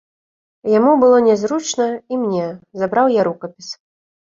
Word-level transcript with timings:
Яму 0.77 0.93
было 1.03 1.21
нязручна 1.27 1.87
і 2.11 2.21
мне, 2.25 2.51
забраў 2.83 3.17
я 3.23 3.33
рукапіс. 3.33 3.67